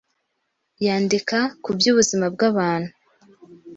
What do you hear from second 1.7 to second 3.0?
by'ubuzima bwabantu